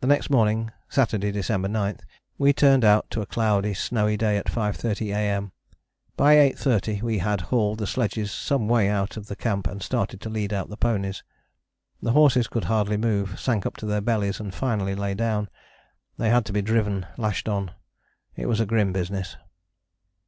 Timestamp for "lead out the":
10.30-10.76